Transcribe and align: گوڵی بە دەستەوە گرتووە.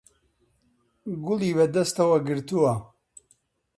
گوڵی 1.25 1.51
بە 1.57 1.65
دەستەوە 1.75 2.17
گرتووە. 2.27 2.73